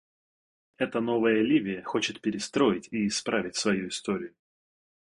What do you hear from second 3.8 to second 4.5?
историю.